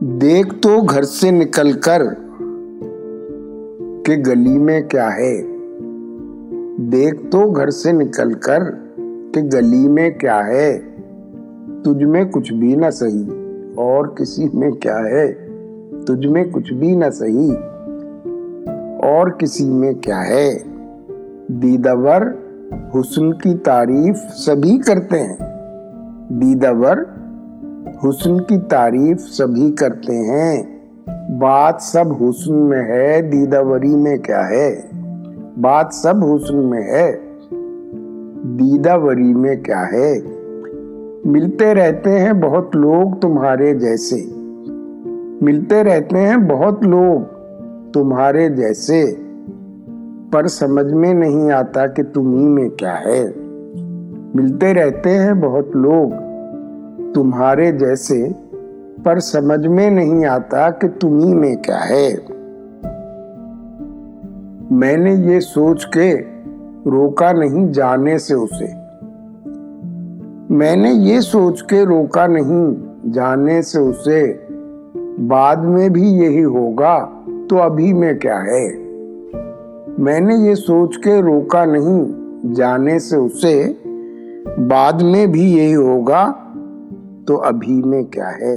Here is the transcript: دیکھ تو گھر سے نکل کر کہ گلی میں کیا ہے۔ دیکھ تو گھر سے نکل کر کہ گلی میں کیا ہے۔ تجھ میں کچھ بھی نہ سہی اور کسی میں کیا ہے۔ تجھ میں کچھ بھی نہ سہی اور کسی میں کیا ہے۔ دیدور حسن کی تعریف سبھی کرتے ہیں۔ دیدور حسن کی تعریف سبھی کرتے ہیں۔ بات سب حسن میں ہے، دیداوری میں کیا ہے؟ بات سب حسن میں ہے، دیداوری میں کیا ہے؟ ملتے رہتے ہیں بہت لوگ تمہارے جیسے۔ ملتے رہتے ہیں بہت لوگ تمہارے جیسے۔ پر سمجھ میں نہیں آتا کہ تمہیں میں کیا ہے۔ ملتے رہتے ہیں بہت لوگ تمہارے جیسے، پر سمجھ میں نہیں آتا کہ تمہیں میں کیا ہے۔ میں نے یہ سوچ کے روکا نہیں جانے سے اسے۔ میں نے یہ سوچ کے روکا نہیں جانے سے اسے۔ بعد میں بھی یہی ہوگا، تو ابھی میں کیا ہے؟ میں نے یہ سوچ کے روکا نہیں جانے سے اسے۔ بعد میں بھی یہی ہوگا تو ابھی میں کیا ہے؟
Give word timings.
دیکھ 0.00 0.54
تو 0.54 0.82
گھر 0.82 1.02
سے 1.02 1.30
نکل 1.30 1.72
کر 1.72 2.02
کہ 4.04 4.16
گلی 4.26 4.58
میں 4.58 4.80
کیا 4.80 5.16
ہے۔ 5.16 5.42
دیکھ 6.78 7.26
تو 7.30 7.50
گھر 7.50 7.70
سے 7.70 7.92
نکل 7.92 8.32
کر 8.32 8.58
کہ 9.34 9.40
گلی 9.52 9.88
میں 9.88 10.10
کیا 10.10 10.46
ہے۔ 10.46 10.78
تجھ 11.84 12.04
میں 12.04 12.24
کچھ 12.24 12.52
بھی 12.52 12.76
نہ 12.76 12.90
سہی 12.90 13.28
اور 13.74 14.06
کسی 14.06 14.46
میں 14.54 14.70
کیا 14.70 14.98
ہے۔ 14.98 15.48
تجھ 16.06 16.26
میں 16.26 16.44
کچھ 16.52 16.72
بھی 16.72 16.96
نہ 16.96 17.10
سہی 17.12 17.50
اور 19.02 19.28
کسی 19.28 19.70
میں 19.70 19.92
کیا 19.92 20.28
ہے۔ 20.28 20.58
دیدور 21.48 22.20
حسن 22.94 23.32
کی 23.32 23.54
تعریف 23.54 24.16
سبھی 24.36 24.78
کرتے 24.78 25.18
ہیں۔ 25.18 25.36
دیدور 26.30 26.96
حسن 27.86 28.40
کی 28.40 28.58
تعریف 28.58 29.20
سبھی 29.20 29.72
کرتے 29.72 30.16
ہیں۔ 30.16 30.80
بات 31.38 31.74
سب 31.80 32.04
حسن 32.20 32.56
میں 32.56 32.82
ہے، 32.82 33.22
دیداوری 33.32 33.96
میں 33.96 34.16
کیا 34.16 34.50
ہے؟ 34.50 34.80
بات 35.60 35.86
سب 35.92 36.14
حسن 36.16 36.56
میں 36.56 36.82
ہے، 36.82 37.16
دیداوری 38.42 39.34
میں 39.34 39.56
کیا 39.56 39.92
ہے؟ 39.92 40.20
ملتے 41.24 41.74
رہتے 41.74 42.18
ہیں 42.18 42.32
بہت 42.32 42.76
لوگ 42.76 43.16
تمہارے 43.20 43.74
جیسے۔ 43.74 44.16
ملتے 45.40 45.84
رہتے 45.84 46.18
ہیں 46.18 46.36
بہت 46.36 46.82
لوگ 46.82 47.20
تمہارے 47.92 48.48
جیسے۔ 48.48 49.14
پر 50.32 50.46
سمجھ 50.46 50.92
میں 50.92 51.14
نہیں 51.14 51.52
آتا 51.52 51.86
کہ 51.86 52.02
تمہیں 52.02 52.48
میں 52.48 52.68
کیا 52.68 52.94
ہے۔ 53.06 53.28
ملتے 54.34 54.74
رہتے 54.74 55.10
ہیں 55.10 55.32
بہت 55.32 55.76
لوگ 55.76 56.29
تمہارے 57.14 57.72
جیسے، 57.72 58.28
پر 59.04 59.18
سمجھ 59.18 59.66
میں 59.66 59.90
نہیں 59.90 60.26
آتا 60.26 60.70
کہ 60.70 60.88
تمہیں 61.00 61.34
میں 61.34 61.56
کیا 61.56 61.88
ہے۔ 61.90 62.14
میں 64.70 64.96
نے 64.96 65.12
یہ 65.12 65.40
سوچ 65.40 65.86
کے 65.86 66.14
روکا 66.86 67.32
نہیں 67.32 67.72
جانے 67.72 68.18
سے 68.18 68.34
اسے۔ 68.34 68.66
میں 70.50 70.76
نے 70.76 70.90
یہ 70.90 71.20
سوچ 71.20 71.62
کے 71.62 71.82
روکا 71.82 72.26
نہیں 72.26 72.74
جانے 73.12 73.62
سے 73.62 73.78
اسے۔ 73.78 74.32
بعد 75.28 75.56
میں 75.56 75.88
بھی 75.88 76.08
یہی 76.12 76.44
ہوگا، 76.44 77.08
تو 77.48 77.62
ابھی 77.62 77.92
میں 77.92 78.14
کیا 78.14 78.42
ہے؟ 78.42 78.68
میں 79.98 80.20
نے 80.20 80.34
یہ 80.34 80.54
سوچ 80.54 80.98
کے 80.98 81.22
روکا 81.22 81.64
نہیں 81.64 82.04
جانے 82.54 82.98
سے 82.98 83.16
اسے۔ 83.16 83.72
بعد 84.68 84.92
میں 84.92 85.26
بھی 85.26 85.52
یہی 85.52 85.74
ہوگا 85.74 86.32
تو 87.30 87.36
ابھی 87.42 87.82
میں 87.82 88.02
کیا 88.04 88.30
ہے؟ 88.36 88.54